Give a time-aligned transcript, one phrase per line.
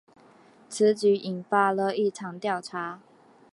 [0.67, 2.99] 此举引发了一场调查。